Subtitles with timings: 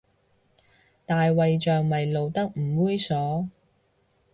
[1.05, 3.49] 大衛像咪露得唔猥褻